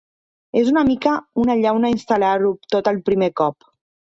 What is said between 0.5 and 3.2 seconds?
És una mica una llauna instal·lar-ho tot el